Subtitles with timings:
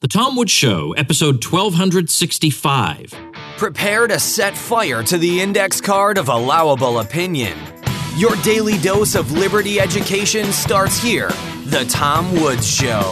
[0.00, 3.12] The Tom Woods Show, episode 1265.
[3.58, 7.58] Prepare to set fire to the index card of allowable opinion.
[8.16, 11.28] Your daily dose of liberty education starts here.
[11.66, 13.02] The Tom Woods Show.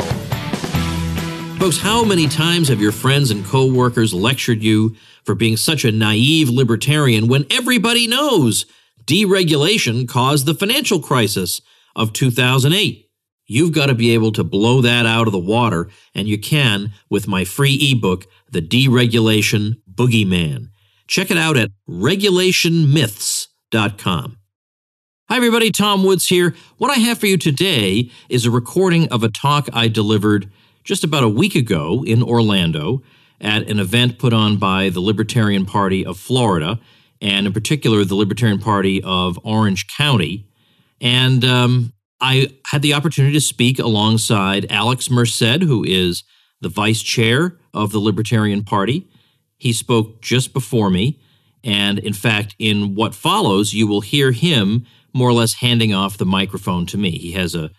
[1.59, 5.93] Folks, how many times have your friends and coworkers lectured you for being such a
[5.93, 8.65] naive libertarian when everybody knows
[9.05, 11.61] deregulation caused the financial crisis
[11.95, 13.08] of 2008?
[13.51, 16.93] You've got to be able to blow that out of the water, and you can
[17.09, 20.69] with my free ebook, The Deregulation Boogeyman.
[21.07, 24.37] Check it out at regulationmyths.com.
[25.31, 25.71] Hi, everybody.
[25.71, 26.55] Tom Woods here.
[26.77, 30.51] What I have for you today is a recording of a talk I delivered
[30.85, 33.03] just about a week ago in Orlando
[33.41, 36.79] at an event put on by the Libertarian Party of Florida,
[37.23, 40.45] and in particular, the Libertarian Party of Orange County.
[41.01, 46.25] And um, I had the opportunity to speak alongside Alex Merced, who is
[46.61, 49.09] the vice chair of the Libertarian Party.
[49.57, 51.21] He spoke just before me.
[51.63, 56.19] And in fact, in what follows, you will hear him more or less handing off
[56.19, 57.11] the microphone to me.
[57.13, 57.71] He has a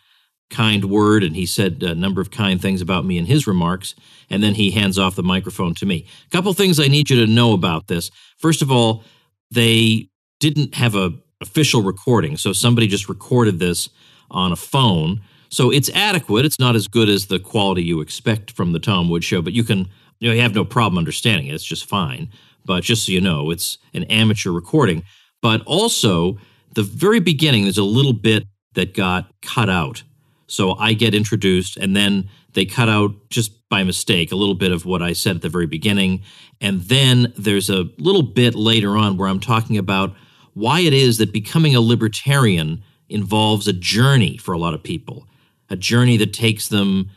[0.50, 3.96] kind word and he said a number of kind things about me in his remarks.
[4.30, 6.06] And then he hands off the microphone to me.
[6.28, 8.10] A couple things I need you to know about this.
[8.38, 9.04] First of all,
[9.52, 12.38] they didn't have a official recording.
[12.38, 13.90] So somebody just recorded this
[14.32, 15.22] on a phone.
[15.50, 16.46] So it's adequate.
[16.46, 19.54] It's not as good as the quality you expect from the Tom Woods show, but
[19.54, 19.88] you can
[20.20, 21.54] you know you have no problem understanding it.
[21.54, 22.30] It's just fine.
[22.66, 25.04] But just so you know, it's an amateur recording.
[25.42, 26.38] But also
[26.76, 30.04] the very beginning, there's a little bit that got cut out.
[30.48, 34.72] So I get introduced, and then they cut out just by mistake a little bit
[34.72, 36.24] of what I said at the very beginning.
[36.60, 40.16] And then there's a little bit later on where I'm talking about
[40.54, 45.28] why it is that becoming a libertarian involves a journey for a lot of people,
[45.70, 47.10] a journey that takes them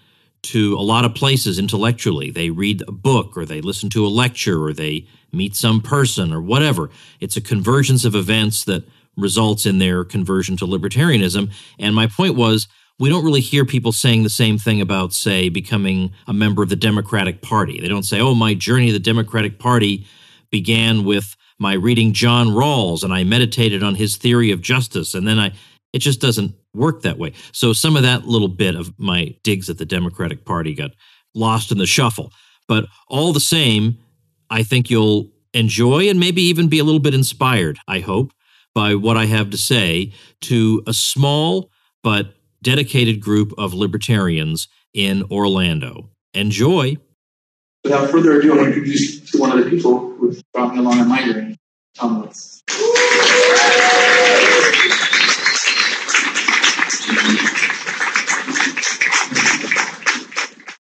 [0.43, 2.31] to a lot of places intellectually.
[2.31, 6.33] They read a book or they listen to a lecture or they meet some person
[6.33, 6.91] or whatever.
[7.21, 8.85] It's a convergence of events that
[9.17, 11.53] results in their conversion to libertarianism.
[11.79, 12.67] And my point was,
[12.99, 16.69] we don't really hear people saying the same thing about, say, becoming a member of
[16.69, 17.81] the Democratic Party.
[17.81, 20.07] They don't say, oh, my journey to the Democratic Party
[20.51, 25.15] began with my reading John Rawls and I meditated on his theory of justice.
[25.15, 25.53] And then I,
[25.93, 27.33] it just doesn't work that way.
[27.53, 30.93] So some of that little bit of my digs at the Democratic Party got
[31.35, 32.33] lost in the shuffle.
[32.69, 33.99] But all the same,
[34.51, 38.33] I think you'll enjoy and maybe even be a little bit inspired, I hope,
[38.75, 41.71] by what I have to say to a small
[42.03, 46.11] but dedicated group of libertarians in Orlando.
[46.35, 46.97] Enjoy.
[47.85, 50.79] Without further ado, I want to introduce to one of the people who brought me
[50.79, 51.59] along on my journey,
[51.95, 52.63] Tom Woods.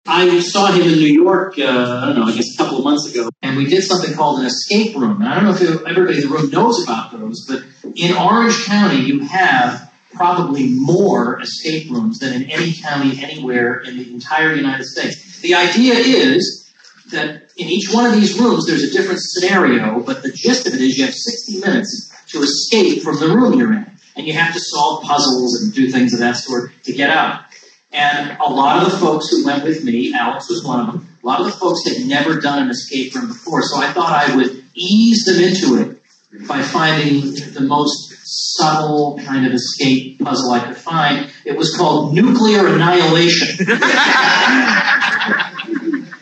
[0.05, 2.83] I saw him in New York, uh, I don't know, I guess a couple of
[2.83, 5.21] months ago, and we did something called an escape room.
[5.21, 7.63] And I don't know if everybody in the room knows about those, but
[7.95, 13.97] in Orange County, you have probably more escape rooms than in any county anywhere in
[13.97, 15.39] the entire United States.
[15.39, 16.71] The idea is
[17.11, 20.73] that in each one of these rooms, there's a different scenario, but the gist of
[20.73, 23.92] it is you have 60 minutes to escape from the room you're in.
[24.15, 27.45] And you have to solve puzzles and do things of that sort to get out.
[27.91, 31.07] And a lot of the folks who went with me, Alex was one of them,
[31.23, 33.61] a lot of the folks had never done an escape room before.
[33.61, 39.45] So I thought I would ease them into it by finding the most subtle kind
[39.45, 41.29] of escape puzzle I could find.
[41.45, 43.67] It was called Nuclear Annihilation.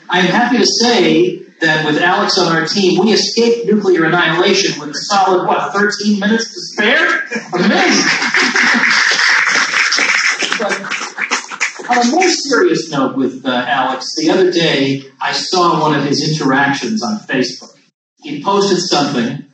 [0.10, 4.90] I'm happy to say that with Alex on our team, we escaped nuclear annihilation with
[4.90, 7.24] a solid, what, 13 minutes to spare?
[7.54, 8.08] Amazing.
[11.90, 16.06] On a more serious note with uh, Alex, the other day I saw one of
[16.06, 17.78] his interactions on Facebook.
[18.24, 19.46] He posted something,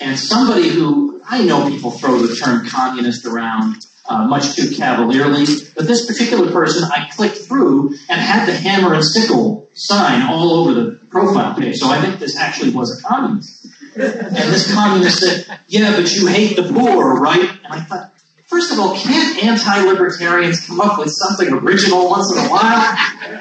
[0.00, 3.76] and somebody who I know people throw the term communist around
[4.08, 5.44] uh, much too cavalierly,
[5.74, 10.52] but this particular person I clicked through and had the hammer and sickle sign all
[10.52, 11.76] over the profile page.
[11.76, 13.66] So I think this actually was a communist.
[13.96, 17.48] And this communist said, Yeah, but you hate the poor, right?
[17.64, 18.10] And I thought,
[18.46, 22.96] First of all, can't anti-libertarians come up with something original once in a while?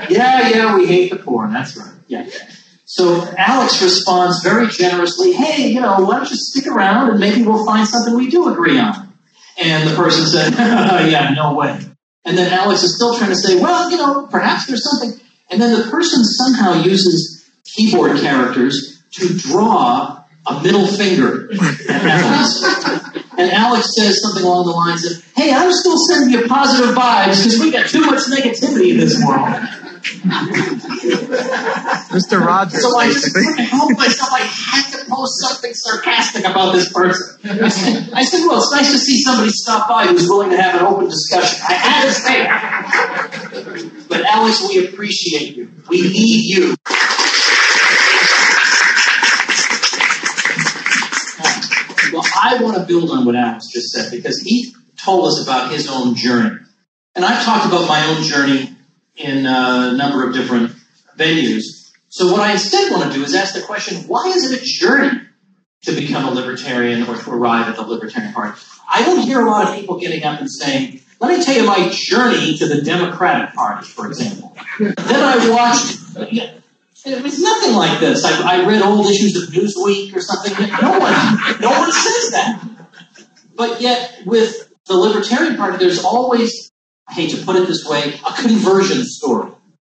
[0.10, 1.50] yeah, yeah, we hate the poor.
[1.50, 1.94] That's right.
[2.08, 2.28] Yeah.
[2.86, 7.44] So Alex responds very generously, hey, you know, why don't you stick around and maybe
[7.44, 9.14] we'll find something we do agree on.
[9.62, 10.54] And the person said,
[11.12, 11.80] yeah, no way.
[12.26, 15.20] And then Alex is still trying to say, well, you know, perhaps there's something.
[15.50, 17.33] And then the person somehow uses
[17.66, 21.50] keyboard characters to draw a middle finger
[21.90, 22.64] at Alex.
[23.38, 27.44] And Alex says something along the lines of, hey, I'm still sending you positive vibes
[27.44, 29.48] because we got too much negativity in this world.
[32.12, 32.46] Mr.
[32.46, 34.34] Rogers, So I just couldn't help myself.
[34.34, 37.40] I had to post something sarcastic about this person.
[37.64, 40.62] I said, I said, well, it's nice to see somebody stop by who's willing to
[40.62, 41.64] have an open discussion.
[41.68, 44.08] I had to say it.
[44.10, 45.72] But Alex, we appreciate you.
[45.88, 46.76] We need you.
[52.54, 55.90] I want to build on what Alex just said because he told us about his
[55.90, 56.60] own journey.
[57.16, 58.76] And I've talked about my own journey
[59.16, 60.72] in a number of different
[61.18, 61.64] venues.
[62.10, 64.64] So what I instead want to do is ask the question, why is it a
[64.64, 65.22] journey
[65.84, 68.60] to become a libertarian or to arrive at the Libertarian Party?
[68.92, 71.66] I don't hear a lot of people getting up and saying, let me tell you
[71.66, 74.56] my journey to the Democratic Party, for example.
[74.80, 76.63] then I watched,
[77.06, 78.24] it was nothing like this.
[78.24, 80.54] I, I read old issues of Newsweek or something.
[80.82, 82.64] No one, no one says that.
[83.56, 86.72] But yet, with the Libertarian Party, there's always,
[87.08, 89.52] I hate to put it this way, a conversion story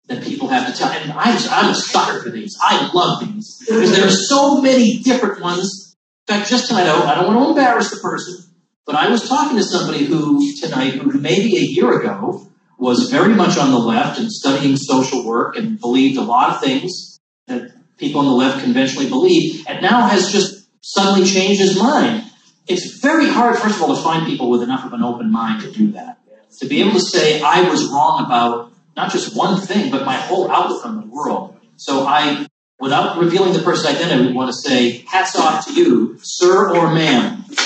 [0.08, 0.90] that people have to tell.
[0.90, 2.58] And I'm, I'm a sucker for these.
[2.62, 5.96] I love these because there are so many different ones.
[6.28, 8.52] In fact, just tonight, I don't, I don't want to embarrass the person,
[8.86, 12.48] but I was talking to somebody who tonight, who maybe a year ago
[12.78, 16.62] was very much on the left and studying social work and believed a lot of
[16.62, 21.78] things that people on the left conventionally believe, and now has just suddenly changed his
[21.78, 22.24] mind.
[22.68, 25.62] It's very hard, first of all, to find people with enough of an open mind
[25.64, 26.20] to do that.
[26.60, 30.16] To be able to say, I was wrong about not just one thing, but my
[30.16, 31.56] whole outlook on the world.
[31.78, 32.48] So I,
[32.80, 37.44] without revealing the person's identity, want to say, hats off to you, sir or ma'am.
[37.48, 37.58] But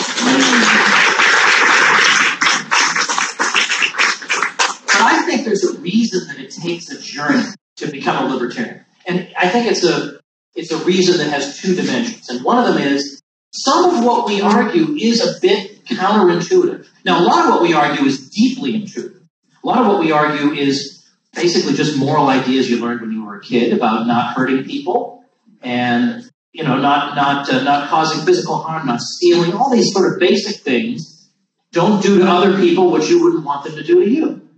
[5.02, 7.44] I think there's a reason that it takes a journey
[7.78, 8.86] to become a libertarian.
[9.06, 10.19] And I think it's a
[10.56, 12.30] it's a reason that has two dimensions.
[12.30, 13.22] And one of them is
[13.52, 16.88] some of what we argue is a bit counterintuitive.
[17.06, 19.22] Now, a lot of what we argue is deeply intuitive.
[19.63, 23.24] A lot of what we argue is basically just moral ideas you learned when you
[23.25, 25.24] were a kid about not hurting people
[25.62, 30.12] and you know not not uh, not causing physical harm, not stealing, all these sort
[30.12, 31.30] of basic things.
[31.72, 34.50] Don't do to other people what you wouldn't want them to do to you.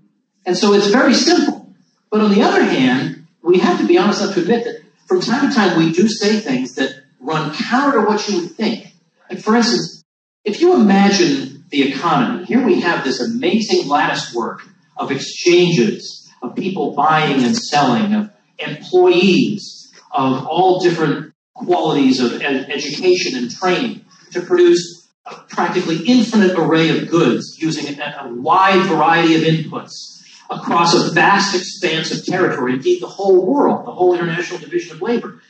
[0.46, 1.53] And so it's very simple.
[2.14, 5.20] But on the other hand, we have to be honest enough to admit that from
[5.20, 8.94] time to time we do say things that run counter to what you would think.
[9.32, 10.04] Like for instance,
[10.46, 14.62] if you imagine the economy, here we have this amazing lattice work
[14.96, 22.70] of exchanges, of people buying and selling, of employees of all different qualities of ed-
[22.70, 28.86] education and training to produce a practically infinite array of goods using a, a wide
[28.88, 30.13] variety of inputs
[30.50, 35.02] across a vast expanse of territory, indeed the whole world, the whole international division of
[35.02, 35.42] labor.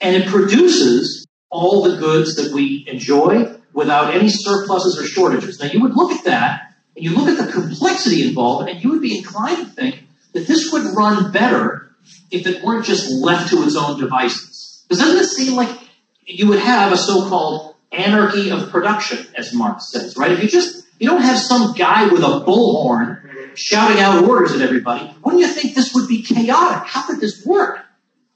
[0.00, 5.60] And it produces all the goods that we enjoy without any surpluses or shortages.
[5.60, 8.90] Now, you would look at that and you look at the complexity involved, and you
[8.90, 11.94] would be inclined to think that this would run better
[12.30, 14.84] if it weren't just left to its own devices.
[14.88, 15.70] Because doesn't it seem like
[16.26, 20.32] you would have a so called anarchy of production, as Marx says, right?
[20.32, 23.27] If you just you don't have some guy with a bullhorn
[23.58, 26.86] shouting out orders at everybody, wouldn't you think this would be chaotic?
[26.86, 27.80] How could this work?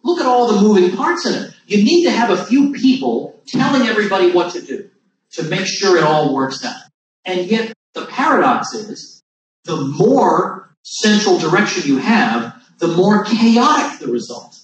[0.02, 1.54] Look at all the moving parts in it.
[1.66, 4.90] You need to have a few people telling everybody what to do
[5.32, 6.82] to make sure it all works out.
[7.24, 9.22] And yet, the paradox is
[9.64, 14.58] the more central direction you have, the more chaotic the result.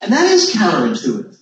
[0.00, 1.38] And that is counterintuitive.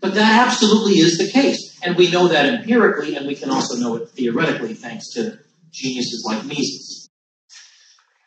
[0.00, 1.78] But that absolutely is the case.
[1.82, 5.38] And we know that empirically, and we can also know it theoretically thanks to
[5.70, 6.99] geniuses like Mises.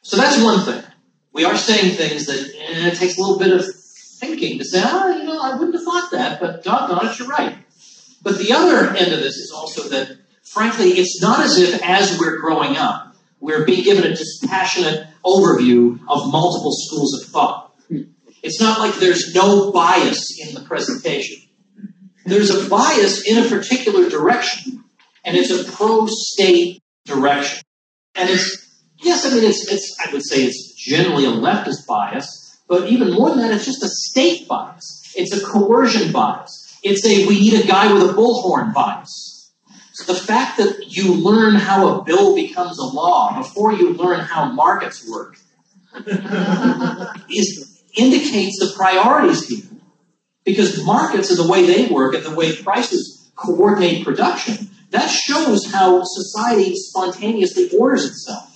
[0.03, 0.83] So that's one thing.
[1.31, 3.65] We are saying things that eh, it takes a little bit of
[4.19, 7.27] thinking to say, ah, you know, I wouldn't have thought that, but doggone it, you're
[7.27, 7.57] right.
[8.21, 12.19] But the other end of this is also that, frankly, it's not as if as
[12.19, 17.73] we're growing up, we're being given a dispassionate overview of multiple schools of thought.
[18.41, 21.41] It's not like there's no bias in the presentation.
[22.25, 24.83] There's a bias in a particular direction,
[25.25, 27.63] and it's a pro-state direction.
[28.15, 28.62] And it's,
[29.03, 33.13] yes, I mean, it's, it's, I would say it's generally a leftist bias, but even
[33.13, 35.13] more than that, it's just a state bias.
[35.15, 36.79] It's a coercion bias.
[36.83, 39.51] It's a we need a guy with a bullhorn bias.
[39.93, 44.21] So the fact that you learn how a bill becomes a law before you learn
[44.21, 45.37] how markets work
[47.29, 49.69] is indicates the priorities here.
[50.43, 55.71] Because markets and the way they work and the way prices coordinate production, that shows
[55.71, 58.52] how society spontaneously orders itself.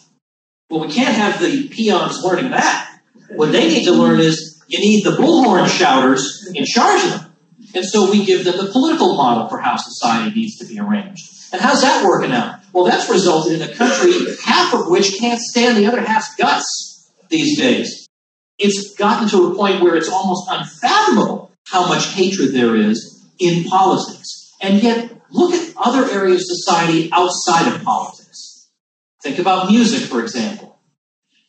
[0.70, 3.00] Well, we can't have the peons learning that.
[3.30, 7.36] What they need to learn is you need the bullhorn shouters in charge of them.
[7.74, 11.24] And so we give them the political model for how society needs to be arranged.
[11.52, 12.60] And how's that working out?
[12.74, 17.12] Well, that's resulted in a country, half of which can't stand the other half's guts
[17.30, 18.08] these days.
[18.60, 23.64] it's gotten to a point where it's almost unfathomable how much hatred there is in
[23.66, 24.52] politics.
[24.62, 28.17] And yet, look at other areas of society outside of politics.
[29.24, 30.80] Think about music, for example.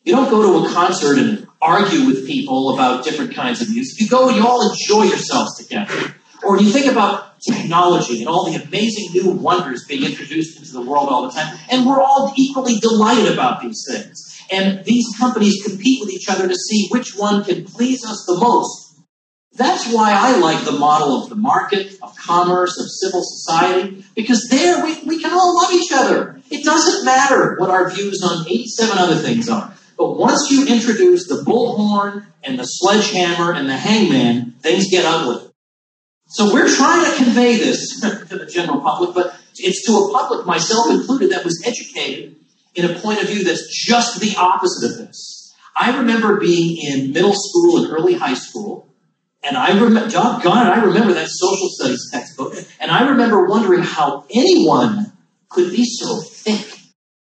[0.03, 3.99] You don't go to a concert and argue with people about different kinds of music.
[3.99, 6.15] You go and you all enjoy yourselves together.
[6.41, 10.81] Or you think about technology and all the amazing new wonders being introduced into the
[10.81, 14.25] world all the time, and we're all equally delighted about these things.
[14.51, 18.37] And these companies compete with each other to see which one can please us the
[18.39, 18.88] most.
[19.59, 24.47] That's why I like the model of the market, of commerce, of civil society, because
[24.49, 26.41] there we, we can all love each other.
[26.49, 29.73] It doesn't matter what our views on 87 other things are.
[29.97, 35.51] But once you introduce the bullhorn and the sledgehammer and the hangman, things get ugly.
[36.27, 37.99] So we're trying to convey this
[38.29, 42.37] to the general public, but it's to a public, myself included, that was educated
[42.75, 45.53] in a point of view that's just the opposite of this.
[45.75, 48.88] I remember being in middle school and early high school,
[49.43, 54.25] and I remember, God, I remember that social studies textbook, and I remember wondering how
[54.29, 55.13] anyone
[55.49, 56.79] could be so thick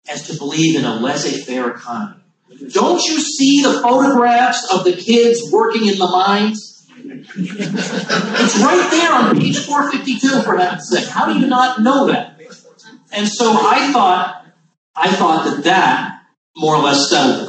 [0.10, 2.22] as to believe in a laissez-faire economy.
[2.70, 6.70] Don't you see the photographs of the kids working in the mines?
[6.96, 11.08] it's right there on page 452, for heaven's sake.
[11.08, 12.40] How do you not know that?
[13.12, 14.46] And so I thought,
[14.96, 16.22] I thought that that
[16.56, 17.43] more or less settled.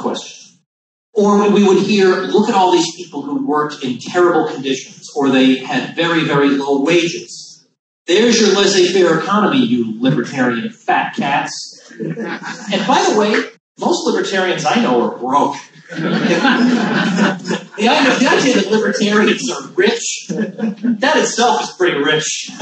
[1.14, 5.30] Or we would hear, look at all these people who worked in terrible conditions, or
[5.30, 7.66] they had very, very low wages.
[8.06, 11.92] There's your laissez-faire economy, you libertarian fat cats.
[11.98, 13.44] And by the way,
[13.78, 15.56] most libertarians I know are broke.
[15.90, 22.50] the, idea, the idea that libertarians are rich, that itself is pretty rich.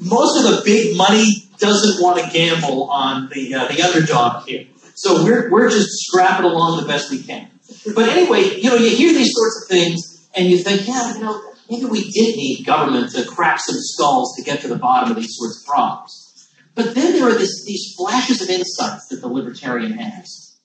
[0.00, 4.66] Most of the big money doesn't want to gamble on the, uh, the underdog here.
[4.98, 7.48] So we're, we're just scrapping along the best we can.
[7.94, 11.20] But anyway, you know, you hear these sorts of things and you think, yeah, you
[11.20, 11.40] know,
[11.70, 15.16] maybe we did need government to crack some skulls to get to the bottom of
[15.16, 16.50] these sorts of problems.
[16.74, 20.58] But then there are this, these flashes of insights that the libertarian has,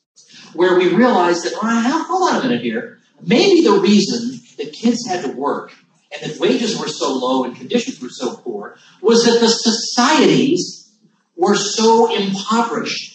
[0.53, 2.97] where we realize that, well, hold on a minute here.
[3.21, 5.73] Maybe the reason that kids had to work
[6.11, 10.91] and that wages were so low and conditions were so poor was that the societies
[11.35, 13.12] were so impoverished.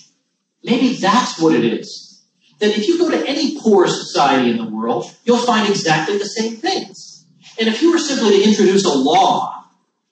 [0.68, 2.22] Maybe that's what it is.
[2.58, 6.26] That if you go to any poor society in the world, you'll find exactly the
[6.26, 7.24] same things.
[7.58, 9.64] And if you were simply to introduce a law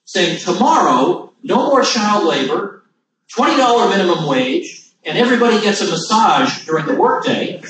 [0.05, 2.83] saying tomorrow, no more child labor,
[3.35, 7.61] $20 minimum wage, and everybody gets a massage during the workday,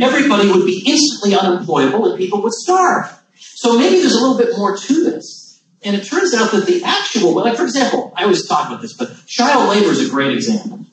[0.00, 3.18] everybody would be instantly unemployable and people would starve.
[3.34, 5.62] So maybe there's a little bit more to this.
[5.82, 8.92] And it turns out that the actual, like for example, I always talk about this,
[8.92, 10.85] but child labor is a great example.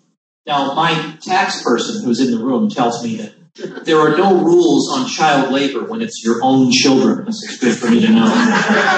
[0.45, 4.91] Now, my tax person who's in the room tells me that there are no rules
[4.91, 7.25] on child labor when it's your own children.
[7.25, 8.25] This is good for me to know.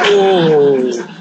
[0.07, 1.11] Oh.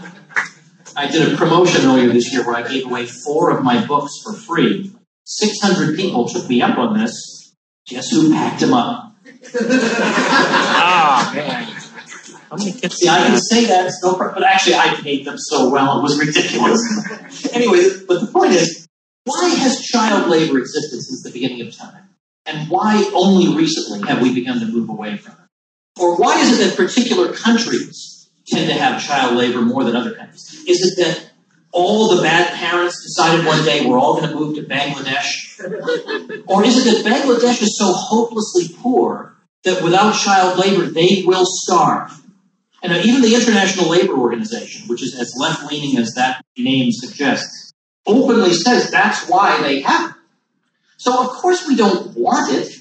[0.96, 4.12] I did a promotion earlier this year where I gave away four of my books
[4.22, 4.92] for free.
[5.24, 7.54] 600 people took me up on this.
[7.86, 9.14] Guess who packed them up?
[9.56, 11.64] Ah, oh, man.
[12.48, 12.96] How many kids?
[12.96, 16.02] See, I can say that, no problem, but actually I paid them so well, it
[16.02, 17.52] was ridiculous.
[17.52, 18.83] anyway, but the point is,
[19.24, 22.08] why has child labor existed since the beginning of time?
[22.46, 26.00] And why only recently have we begun to move away from it?
[26.00, 30.14] Or why is it that particular countries tend to have child labor more than other
[30.14, 30.62] countries?
[30.66, 31.30] Is it that
[31.72, 35.58] all the bad parents decided one day we're all going to move to Bangladesh?
[36.46, 41.44] or is it that Bangladesh is so hopelessly poor that without child labor they will
[41.46, 42.20] starve?
[42.82, 47.63] And even the International Labor Organization, which is as left leaning as that name suggests,
[48.06, 50.16] openly says that's why they have it.
[50.96, 52.80] So, of course, we don't want it,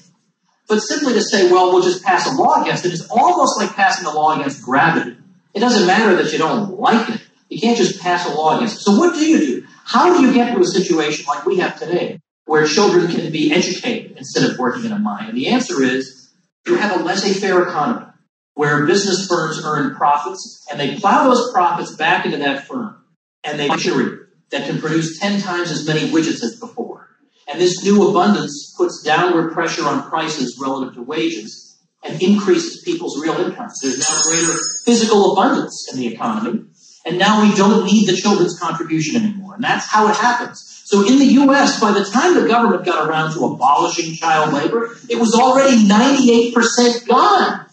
[0.68, 3.74] but simply to say, well, we'll just pass a law against it is almost like
[3.74, 5.16] passing a law against gravity.
[5.52, 7.20] It doesn't matter that you don't like it.
[7.48, 8.80] You can't just pass a law against it.
[8.80, 9.66] So what do you do?
[9.84, 13.52] How do you get to a situation like we have today, where children can be
[13.52, 15.28] educated instead of working in a mine?
[15.28, 16.30] And the answer is
[16.66, 18.06] you have a laissez-faire economy
[18.54, 23.04] where business firms earn profits and they plow those profits back into that firm
[23.42, 27.08] and they machinery that can produce 10 times as many widgets as before.
[27.46, 33.20] And this new abundance puts downward pressure on prices relative to wages and increases people's
[33.20, 33.80] real incomes.
[33.80, 36.64] There's now greater physical abundance in the economy,
[37.06, 39.54] and now we don't need the children's contribution anymore.
[39.54, 40.82] And that's how it happens.
[40.84, 44.96] So in the US, by the time the government got around to abolishing child labor,
[45.08, 47.66] it was already 98% gone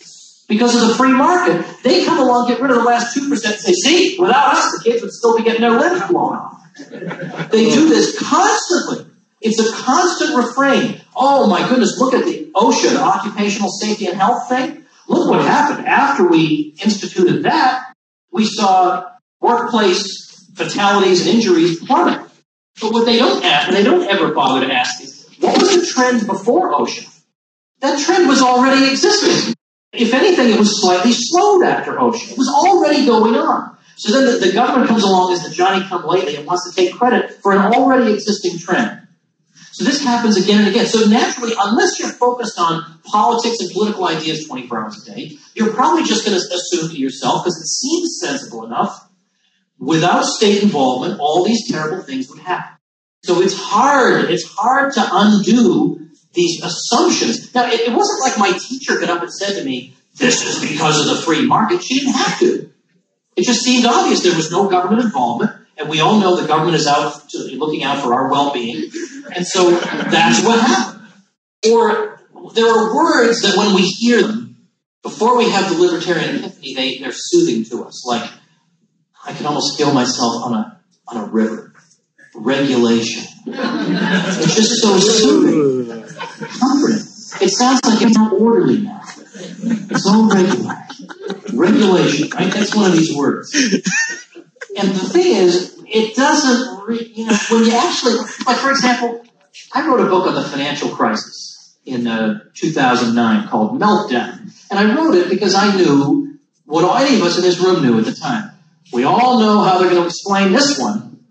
[0.47, 1.65] because of the free market.
[1.83, 4.83] They come along, get rid of the last 2% and say, see, without us, the
[4.83, 6.60] kids would still be getting their limbs blown off.
[6.77, 9.05] They do this constantly.
[9.41, 11.01] It's a constant refrain.
[11.15, 14.85] Oh my goodness, look at the OSHA, the Occupational Safety and Health thing.
[15.07, 15.87] Look what happened.
[15.87, 17.93] After we instituted that,
[18.31, 19.09] we saw
[19.39, 22.21] workplace fatalities and injuries plummet.
[22.79, 25.75] But what they don't ask, and they don't ever bother to ask is, what was
[25.75, 27.07] the trend before OSHA?
[27.81, 29.55] That trend was already existing.
[29.91, 32.31] If anything, it was slightly slowed after OSHA.
[32.31, 33.75] It was already going on.
[34.01, 36.75] So then the, the government comes along as the Johnny come lately and wants to
[36.75, 38.99] take credit for an already existing trend.
[39.73, 40.87] So this happens again and again.
[40.87, 45.71] So naturally, unless you're focused on politics and political ideas 24 hours a day, you're
[45.71, 49.07] probably just going to assume to yourself, because it seems sensible enough,
[49.77, 52.75] without state involvement, all these terrible things would happen.
[53.21, 54.31] So it's hard.
[54.31, 57.53] It's hard to undo these assumptions.
[57.53, 60.67] Now, it, it wasn't like my teacher got up and said to me, this is
[60.71, 61.83] because of the free market.
[61.83, 62.71] She didn't have to.
[63.35, 66.75] It just seemed obvious there was no government involvement, and we all know the government
[66.75, 68.91] is out to, looking out for our well-being,
[69.35, 71.07] and so that's what happened.
[71.71, 72.19] Or
[72.53, 74.67] there are words that when we hear them,
[75.01, 78.05] before we have the libertarian epiphany, they, they're soothing to us.
[78.05, 78.29] Like,
[79.25, 81.73] I can almost feel myself on a, on a river.
[82.33, 83.23] Regulation.
[83.45, 86.01] It's just so soothing.
[86.59, 87.05] Comforting.
[87.41, 89.01] It sounds like it's not orderly now.
[89.03, 90.77] It's all regular.
[91.53, 92.53] Regulation, right?
[92.53, 93.53] That's one of these words.
[94.77, 98.15] And the thing is, it doesn't, re- you know, when you actually,
[98.45, 99.25] like for example,
[99.73, 104.51] I wrote a book on the financial crisis in uh, 2009 called Meltdown.
[104.69, 107.99] And I wrote it because I knew what any of us in this room knew
[107.99, 108.51] at the time.
[108.93, 111.25] We all know how they're going to explain this one.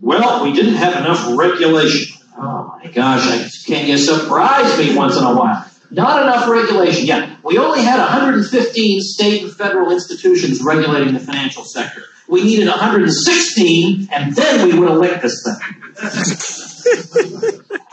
[0.00, 2.16] Well, we didn't have enough regulation.
[2.36, 5.64] Oh my gosh, I can't you surprise me once in a while?
[5.90, 7.06] Not enough regulation.
[7.06, 12.02] Yeah, we only had 115 state and federal institutions regulating the financial sector.
[12.28, 15.56] We needed 116, and then we would licked this thing.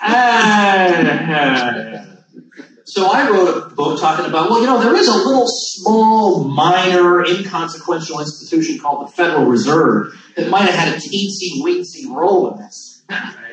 [0.03, 2.05] Ah,
[2.85, 6.43] so I wrote a book talking about, well, you know, there is a little small,
[6.45, 12.51] minor, inconsequential institution called the Federal Reserve that might have had a teensy weensy role
[12.53, 13.03] in this.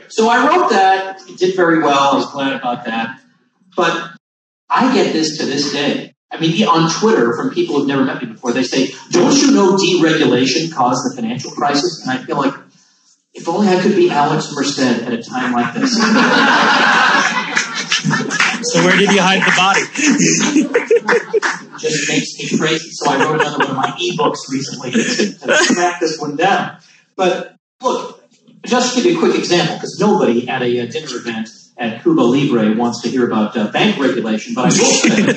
[0.09, 1.21] So I wrote that.
[1.29, 2.13] It did very well.
[2.13, 3.21] I was glad about that.
[3.77, 4.13] But
[4.71, 6.15] I get this to this day.
[6.31, 9.53] I mean, on Twitter from people who've never met me before, they say, "Don't you
[9.53, 12.55] know deregulation caused the financial crisis?" And I feel like,
[13.33, 15.97] if only I could be Alex Merced at a time like this.
[18.63, 19.81] So where did you hide the body?
[21.79, 22.91] Just makes me crazy.
[22.91, 26.79] So I wrote another one of my ebooks recently to, to track this one down.
[27.17, 28.25] But look,
[28.67, 32.03] just to give you a quick example, because nobody at a uh, dinner event at
[32.03, 35.37] Cuba Libre wants to hear about uh, bank regulation, but I will say,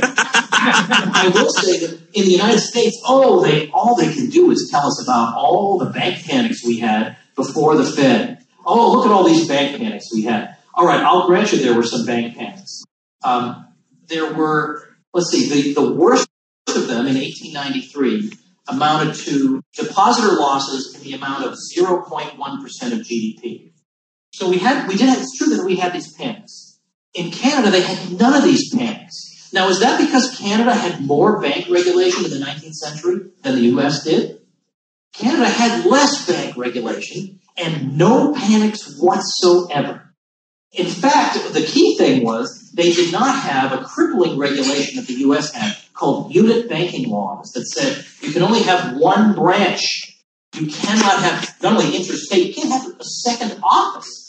[0.54, 4.68] I will say that in the United States, oh, they all they can do is
[4.72, 8.46] tell us about all the bank panics we had before the Fed.
[8.66, 10.58] Oh, look at all these bank panics we had.
[10.74, 12.84] All right, I'll grant you there were some bank panics.
[13.24, 13.68] Um,
[14.08, 16.28] there were, let's see, the, the worst
[16.68, 18.32] of them in 1893
[18.68, 23.71] amounted to depositor losses in the amount of 0.1% of GDP.
[24.42, 26.80] So we had, we did it's true that we had these panics.
[27.14, 29.52] In Canada, they had none of these panics.
[29.54, 33.78] Now, is that because Canada had more bank regulation in the 19th century than the
[33.78, 34.42] US did?
[35.14, 40.16] Canada had less bank regulation and no panics whatsoever.
[40.72, 45.20] In fact, the key thing was they did not have a crippling regulation that the
[45.30, 49.84] US had called unit banking laws that said you can only have one branch.
[50.56, 54.21] You cannot have not only interstate, you can't have a second office.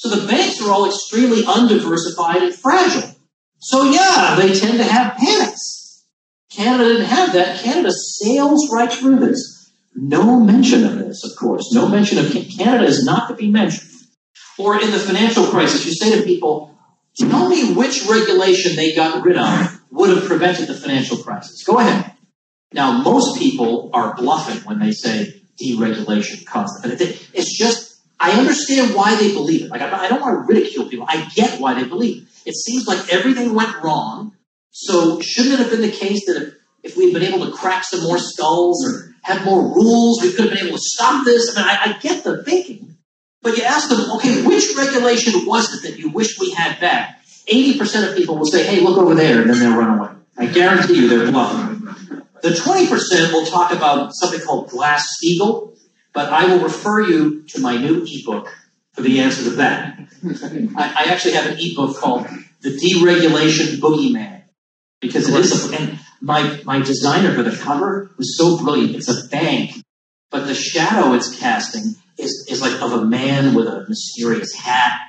[0.00, 3.14] So the banks are all extremely undiversified and fragile.
[3.58, 6.06] So yeah, they tend to have panics.
[6.50, 7.60] Canada didn't have that.
[7.60, 9.70] Canada sails right through this.
[9.94, 11.70] No mention of this, of course.
[11.74, 13.90] No mention of Canada is not to be mentioned.
[14.56, 16.74] Or in the financial crisis, you say to people,
[17.18, 21.62] tell me which regulation they got rid of would have prevented the financial crisis.
[21.62, 22.14] Go ahead.
[22.72, 27.02] Now, most people are bluffing when they say deregulation caused it.
[27.34, 27.89] It's just,
[28.20, 29.70] I understand why they believe it.
[29.70, 31.06] Like, I don't want to ridicule people.
[31.08, 32.28] I get why they believe it.
[32.50, 34.34] It seems like everything went wrong.
[34.70, 36.54] So shouldn't it have been the case that if,
[36.92, 40.48] if we'd been able to crack some more skulls or have more rules, we could
[40.48, 41.56] have been able to stop this?
[41.56, 42.96] I mean, I, I get the thinking.
[43.42, 47.22] But you ask them, okay, which regulation was it that you wish we had back?
[47.50, 50.10] 80% of people will say, hey, look over there, and then they'll run away.
[50.36, 51.86] I guarantee you they're bluffing.
[52.42, 55.76] The 20% will talk about something called Glass-Steagall,
[56.12, 58.48] but I will refer you to my new ebook
[58.92, 59.98] for the answer to that.
[60.76, 62.26] I, I actually have an ebook called
[62.60, 64.42] The Deregulation Boogeyman,
[65.00, 68.96] because it is, a, and my, my designer for the cover was so brilliant.
[68.96, 69.82] It's a bank,
[70.30, 75.00] but the shadow it's casting is, is like of a man with a mysterious hat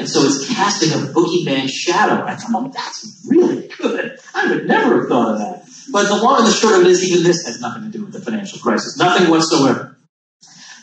[0.00, 2.24] And so it's casting a boogeyman shadow.
[2.24, 4.18] I thought, oh, that's really good.
[4.34, 5.68] I would never have thought of that.
[5.92, 8.04] But the long and the short of it is, even this has nothing to do
[8.06, 8.96] with the financial crisis.
[8.96, 9.89] Nothing whatsoever.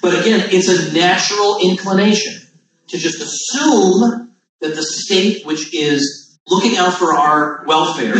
[0.07, 2.41] But again, it's a natural inclination
[2.87, 8.15] to just assume that the state, which is looking out for our welfare,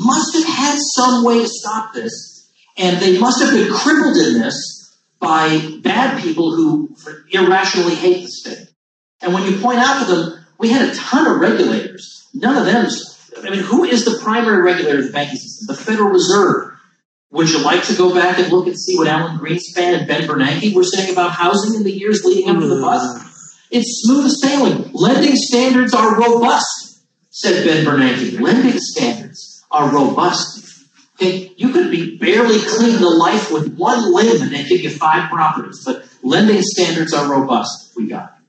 [0.00, 2.50] must have had some way to stop this.
[2.78, 6.96] And they must have been crippled in this by bad people who
[7.30, 8.68] irrationally hate the state.
[9.20, 12.26] And when you point out to them, we had a ton of regulators.
[12.32, 12.88] None of them,
[13.44, 15.76] I mean, who is the primary regulator of the banking system?
[15.76, 16.72] The Federal Reserve.
[17.30, 20.22] Would you like to go back and look and see what Alan Greenspan and Ben
[20.22, 23.16] Bernanke were saying about housing in the years leading up to the bust?
[23.16, 23.28] Mm-hmm.
[23.70, 24.90] It's smooth sailing.
[24.94, 28.40] Lending standards are robust, said Ben Bernanke.
[28.40, 30.86] Lending standards are robust.
[31.16, 34.90] Okay, you could be barely clean the life with one limb and they give you
[34.90, 37.92] five properties, but lending standards are robust.
[37.96, 38.46] We got it.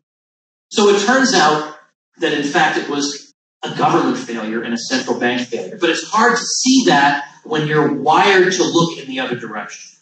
[0.69, 1.77] So it turns out
[2.19, 3.28] that in fact it was
[3.63, 5.77] a government failure and a central bank failure.
[5.79, 9.99] But it's hard to see that when you're wired to look in the other direction.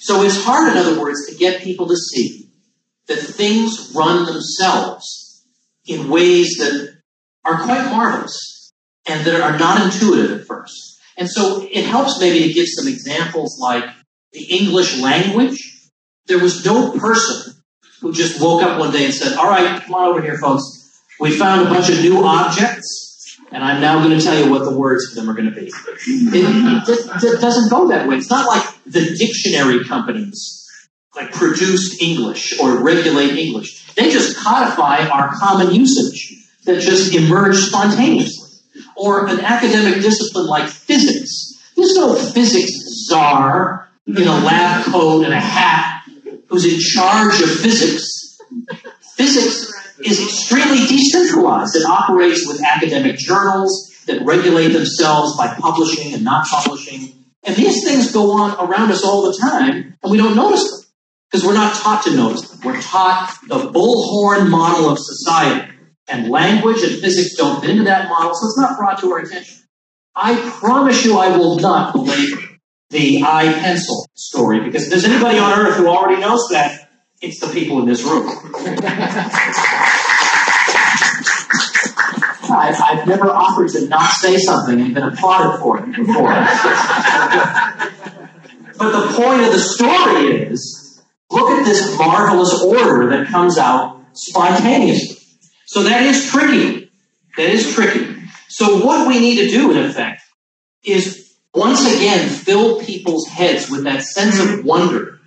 [0.00, 2.50] So it's hard, in other words, to get people to see
[3.06, 5.44] that things run themselves
[5.86, 6.98] in ways that
[7.44, 8.72] are quite marvelous
[9.08, 11.00] and that are not intuitive at first.
[11.16, 13.84] And so it helps maybe to give some examples like
[14.32, 15.88] the English language.
[16.26, 17.62] There was no person
[18.00, 20.81] who just woke up one day and said, All right, come on over here, folks.
[21.20, 24.64] We found a bunch of new objects, and I'm now going to tell you what
[24.64, 25.66] the words for them are going to be.
[25.66, 28.16] It, it, it doesn't go that way.
[28.16, 30.58] It's not like the dictionary companies
[31.14, 33.94] like produce English or regulate English.
[33.94, 38.50] They just codify our common usage that just emerged spontaneously.
[38.96, 41.52] Or an academic discipline like physics.
[41.76, 42.72] There's no physics
[43.08, 46.04] czar in a lab coat and a hat
[46.46, 48.38] who's in charge of physics.
[49.16, 51.76] Physics is extremely decentralized.
[51.76, 57.24] It operates with academic journals that regulate themselves by publishing and not publishing.
[57.44, 60.80] And these things go on around us all the time, and we don't notice them
[61.30, 62.60] because we're not taught to notice them.
[62.64, 65.72] We're taught the bullhorn model of society,
[66.08, 69.18] and language and physics don't fit into that model, so it's not brought to our
[69.20, 69.58] attention.
[70.14, 72.42] I promise you I will not belabor
[72.90, 76.90] the I, Pencil story because if there's anybody on earth who already knows that,
[77.22, 78.28] it's the people in this room.
[82.52, 86.28] I've, I've never offered to not say something and been applauded for it before.
[88.78, 94.00] but the point of the story is look at this marvelous order that comes out
[94.12, 95.16] spontaneously.
[95.66, 96.90] So that is tricky.
[97.36, 98.14] That is tricky.
[98.48, 100.22] So what we need to do, in effect,
[100.84, 105.20] is once again fill people's heads with that sense of wonder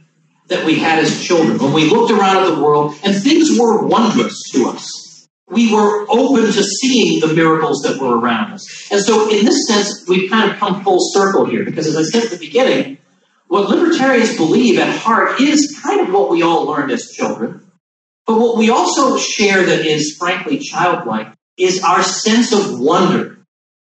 [0.47, 3.85] that we had as children when we looked around at the world and things were
[3.85, 5.04] wondrous to us
[5.49, 8.91] we were open to seeing the miracles that were around us.
[8.91, 12.03] And so, in this sense, we've kind of come full circle here because, as I
[12.03, 12.97] said at the beginning,
[13.47, 17.61] what libertarians believe at heart is kind of what we all learned as children.
[18.25, 21.27] But what we also share that is, frankly, childlike
[21.57, 23.37] is our sense of wonder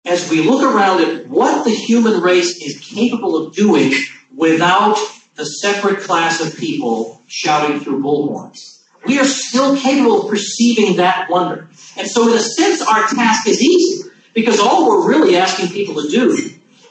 [0.05, 3.93] as we look around at what the human race is capable of doing
[4.35, 4.99] without
[5.37, 8.74] the separate class of people shouting through bullhorns
[9.07, 11.69] we are still capable of perceiving that wonder.
[11.97, 16.03] And so, in a sense, our task is easy because all we're really asking people
[16.03, 16.51] to do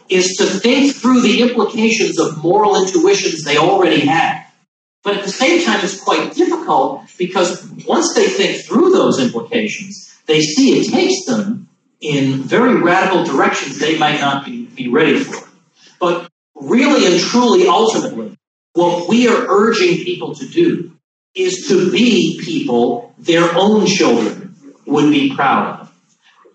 [0.09, 4.45] is to think through the implications of moral intuitions they already have.
[5.03, 10.13] But at the same time, it's quite difficult because once they think through those implications,
[10.27, 11.67] they see it takes them
[11.99, 15.47] in very radical directions they might not be, be ready for.
[15.99, 18.37] But really and truly, ultimately,
[18.73, 20.93] what we are urging people to do
[21.35, 25.93] is to be people their own children would be proud of.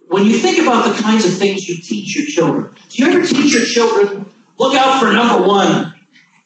[0.09, 3.27] When you think about the kinds of things you teach your children, do you ever
[3.27, 5.95] teach your children, look out for number one,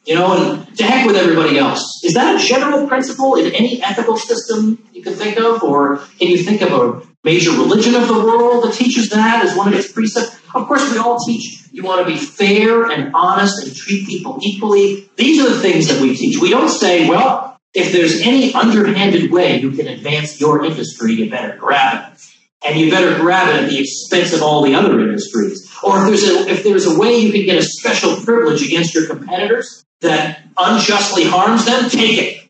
[0.05, 2.01] you know, and to heck with everybody else?
[2.03, 5.63] Is that a general principle in any ethical system you can think of?
[5.63, 9.57] Or can you think of a major religion of the world that teaches that as
[9.57, 10.37] one of its precepts?
[10.55, 14.39] Of course, we all teach you want to be fair and honest and treat people
[14.43, 15.09] equally.
[15.17, 16.39] These are the things that we teach.
[16.39, 21.31] We don't say, well, if there's any underhanded way you can advance your industry, you
[21.31, 22.19] better grab it.
[22.65, 25.69] And you better grab it at the expense of all the other industries.
[25.83, 28.95] Or if there's a, if there's a way you can get a special privilege against
[28.95, 32.49] your competitors that unjustly harms them, take it.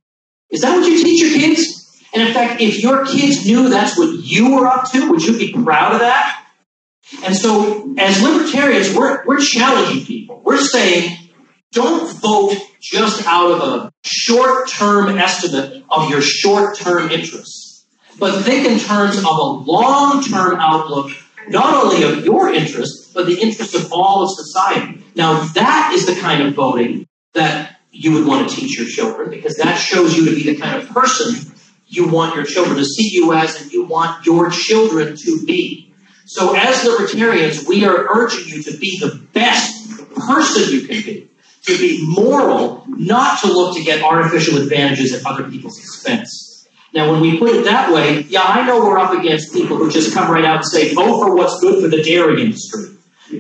[0.51, 2.03] Is that what you teach your kids?
[2.13, 5.39] And in fact, if your kids knew that's what you were up to, would you
[5.39, 6.47] be proud of that?
[7.25, 10.43] And so, as libertarians, we're, we're challenging people.
[10.45, 11.17] We're saying,
[11.73, 17.87] don't vote just out of a short term estimate of your short term interests.
[18.19, 21.11] but think in terms of a long term outlook,
[21.49, 25.03] not only of your interest, but the interest of all of society.
[25.15, 29.31] Now, that is the kind of voting that you would want to teach your children
[29.31, 31.53] because that shows you to be the kind of person
[31.87, 35.95] you want your children to see you as and you want your children to be.
[36.27, 41.29] So, as libertarians, we are urging you to be the best person you can be,
[41.65, 46.69] to be moral, not to look to get artificial advantages at other people's expense.
[46.93, 49.91] Now, when we put it that way, yeah, I know we're up against people who
[49.91, 52.91] just come right out and say, vote for what's good for the dairy industry.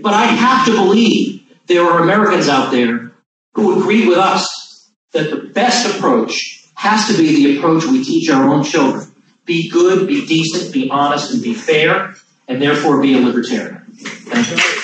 [0.01, 3.13] But I have to believe there are Americans out there
[3.55, 8.31] who agree with us that the best approach has to be the approach we teach
[8.31, 9.15] our own children.
[9.45, 12.15] Be good, be decent, be honest, and be fair,
[12.49, 13.85] and therefore be a libertarian.
[13.95, 14.82] Thank you.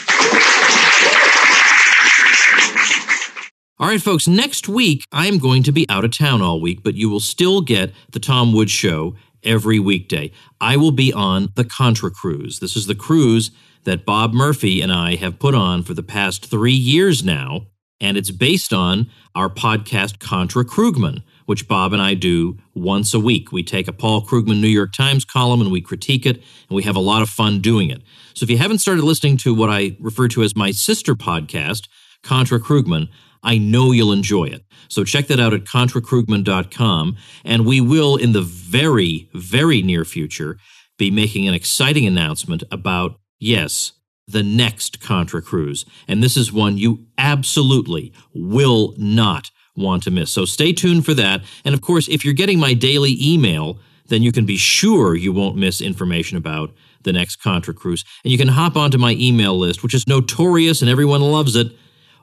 [3.89, 6.95] All right, folks, next week I'm going to be out of town all week, but
[6.95, 10.31] you will still get the Tom Woods Show every weekday.
[10.61, 12.59] I will be on the Contra Cruise.
[12.59, 13.51] This is the cruise
[13.85, 18.19] that Bob Murphy and I have put on for the past three years now, and
[18.19, 23.53] it's based on our podcast Contra Krugman which Bob and I do once a week.
[23.53, 26.83] We take a Paul Krugman New York Times column and we critique it, and we
[26.83, 28.03] have a lot of fun doing it.
[28.35, 31.89] So if you haven't started listening to what I refer to as my sister podcast,
[32.23, 33.09] Contra Krugman,
[33.43, 34.65] I know you'll enjoy it.
[34.89, 37.17] So check that out at contrakrugman.com.
[37.45, 40.59] And we will, in the very, very near future,
[40.99, 43.93] be making an exciting announcement about, yes,
[44.27, 45.87] the next Contra Cruise.
[46.07, 50.31] And this is one you absolutely will not want to miss.
[50.31, 51.43] So stay tuned for that.
[51.65, 55.33] And of course, if you're getting my daily email, then you can be sure you
[55.33, 58.05] won't miss information about the next Contra Cruise.
[58.25, 61.73] And you can hop onto my email list, which is notorious and everyone loves it,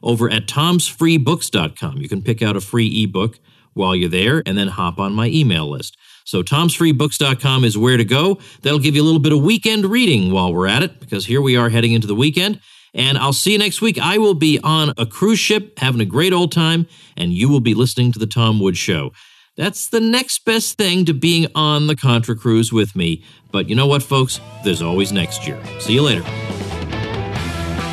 [0.03, 1.97] over at tomsfreebooks.com.
[1.97, 3.39] You can pick out a free ebook
[3.73, 5.97] while you're there and then hop on my email list.
[6.23, 8.39] So tomsfreebooks.com is where to go.
[8.61, 11.41] That'll give you a little bit of weekend reading while we're at it, because here
[11.41, 12.59] we are heading into the weekend.
[12.95, 13.99] And I'll see you next week.
[13.99, 17.59] I will be on a cruise ship having a great old time, and you will
[17.59, 19.11] be listening to The Tom Woods Show.
[19.57, 23.23] That's the next best thing to being on the Contra Cruise with me.
[23.51, 24.39] But you know what, folks?
[24.63, 25.61] There's always next year.
[25.79, 26.23] See you later.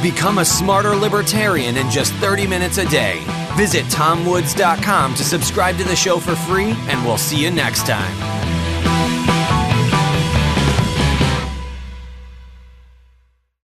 [0.03, 3.23] Become a smarter libertarian in just 30 minutes a day.
[3.57, 8.42] Visit tomwoods.com to subscribe to the show for free, and we'll see you next time.